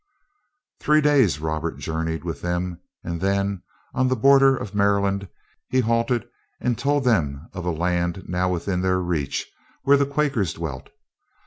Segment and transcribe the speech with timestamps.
[0.79, 3.61] Three days Robert journeyed with them, and then,
[3.93, 5.29] on the border of Maryland,
[5.69, 6.27] he halted
[6.59, 9.45] and told them of a land now within their reach,
[9.83, 10.89] where the Quakers dwelt.